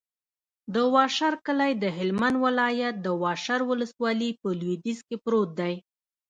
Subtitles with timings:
[0.73, 5.73] د واشر کلی د هلمند ولایت، واشر ولسوالي په لویدیځ کې پروت دی.